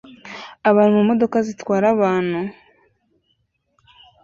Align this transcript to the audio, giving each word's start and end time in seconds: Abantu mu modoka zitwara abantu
Abantu 0.69 0.93
mu 0.99 1.03
modoka 1.09 1.37
zitwara 1.47 1.85
abantu 1.95 2.39